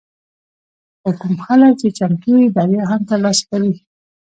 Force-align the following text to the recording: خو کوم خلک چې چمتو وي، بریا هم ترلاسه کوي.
خو 1.01 1.09
کوم 1.19 1.33
خلک 1.45 1.73
چې 1.81 1.87
چمتو 1.97 2.29
وي، 2.37 2.45
بریا 2.55 2.83
هم 2.91 3.01
ترلاسه 3.09 3.43
کوي. 3.49 3.73